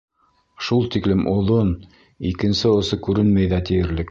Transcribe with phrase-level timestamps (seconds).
[0.67, 1.71] Шул тиклем оҙон,
[2.31, 3.99] икенсе осо күренмәй ҙә тиерлек.